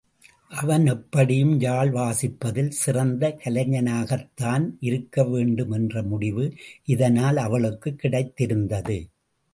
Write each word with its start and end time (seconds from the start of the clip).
அவன் 0.51 0.85
எப்படியும் 0.85 1.59
யாழ் 1.59 1.89
வாசிப்பதில் 1.89 2.69
சிறந்த 2.69 3.37
கலைஞனாகத்தான் 3.45 4.65
இருக்க 4.79 5.23
வேண்டும் 5.23 5.71
என்ற 5.71 6.03
முடிவு 6.03 6.45
இதனால் 6.85 7.37
அவளுக்குக் 7.37 7.99
கிடைத்திருந்தது. 8.03 8.99